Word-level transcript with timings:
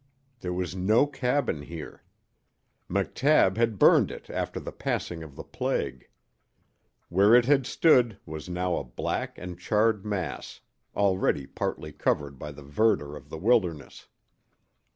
There 0.39 0.51
was 0.51 0.75
no 0.75 1.05
cabin 1.05 1.61
here. 1.61 2.01
McTabb 2.89 3.55
had 3.57 3.77
burned 3.77 4.09
it 4.09 4.31
after 4.31 4.59
the 4.59 4.71
passing 4.71 5.21
of 5.21 5.35
the 5.35 5.43
plague. 5.43 6.09
Where 7.09 7.35
it 7.35 7.45
had 7.45 7.67
stood 7.67 8.17
was 8.25 8.49
now 8.49 8.77
a 8.77 8.83
black 8.83 9.37
and 9.37 9.59
charred 9.59 10.03
mass, 10.03 10.61
already 10.95 11.45
partly 11.45 11.91
covered 11.91 12.39
by 12.39 12.51
the 12.51 12.63
verdure 12.63 13.15
of 13.15 13.29
the 13.29 13.37
wilderness. 13.37 14.07